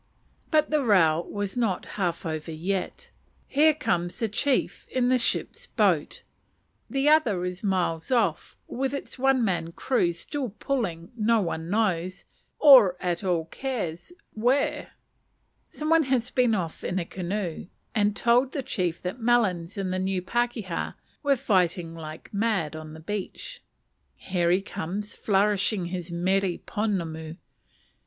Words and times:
But 0.49 0.71
the 0.71 0.83
row 0.83 1.31
is 1.41 1.55
not 1.55 1.85
half 1.93 2.25
over 2.25 2.51
yet. 2.51 3.11
Here 3.45 3.75
comes 3.75 4.17
the 4.17 4.27
chief 4.27 4.87
in 4.87 5.09
the 5.09 5.19
ship's 5.19 5.67
boat. 5.67 6.23
The 6.89 7.07
other 7.07 7.45
is 7.45 7.63
miles 7.63 8.09
off 8.09 8.57
with 8.67 8.95
its 8.95 9.19
one 9.19 9.45
man 9.45 9.73
crew 9.73 10.11
still 10.11 10.49
pulling 10.57 11.11
no 11.15 11.39
one 11.39 11.69
knows, 11.69 12.25
or 12.57 12.97
at 12.99 13.23
all 13.23 13.45
cares, 13.45 14.11
where. 14.33 14.93
Some 15.69 15.91
one 15.91 16.03
has 16.05 16.31
been 16.31 16.55
off 16.55 16.83
in 16.83 16.97
a 16.97 17.05
canoe 17.05 17.67
and 17.93 18.15
told 18.15 18.53
the 18.53 18.63
chief 18.63 18.99
that 19.03 19.21
"Melons" 19.21 19.77
and 19.77 19.93
the 19.93 19.99
"New 19.99 20.23
Pakeha" 20.23 20.95
were 21.21 21.35
fighting 21.35 21.93
like 21.93 22.33
mad 22.33 22.75
on 22.75 22.93
the 22.95 22.99
beach. 22.99 23.61
Here 24.17 24.49
he 24.49 24.61
comes, 24.63 25.15
flourishing 25.15 25.85
his 25.85 26.11
mere 26.11 26.41
ponamu. 26.57 27.35